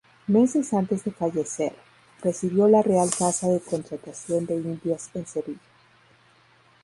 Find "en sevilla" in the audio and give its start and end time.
5.13-5.61